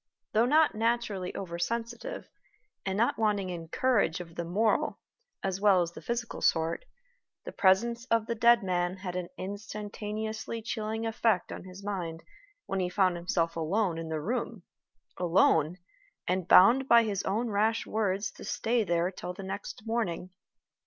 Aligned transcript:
Though 0.33 0.47
not 0.47 0.73
naturally 0.73 1.31
over 1.35 1.59
sensitive, 1.59 2.27
and 2.87 2.97
not 2.97 3.19
wanting 3.19 3.51
in 3.51 3.67
courage 3.67 4.19
of 4.19 4.33
the 4.33 4.43
moral 4.43 4.97
as 5.43 5.61
well 5.61 5.83
as 5.83 5.91
the 5.91 6.01
physical 6.01 6.41
sort, 6.41 6.85
the 7.45 7.51
presence 7.51 8.05
of 8.05 8.25
the 8.25 8.33
dead 8.33 8.63
man 8.63 8.97
had 8.97 9.15
an 9.15 9.29
instantaneously 9.37 10.63
chilling 10.63 11.05
effect 11.05 11.51
on 11.51 11.65
his 11.65 11.83
mind 11.83 12.23
when 12.65 12.79
he 12.79 12.89
found 12.89 13.15
himself 13.15 13.55
alone 13.55 13.99
in 13.99 14.09
the 14.09 14.19
room 14.19 14.63
alone, 15.19 15.77
and 16.27 16.47
bound 16.47 16.87
by 16.87 17.03
his 17.03 17.21
own 17.21 17.51
rash 17.51 17.85
words 17.85 18.31
to 18.31 18.43
stay 18.43 18.83
there 18.83 19.11
till 19.11 19.33
the 19.35 19.43
next 19.43 19.83
morning. 19.85 20.31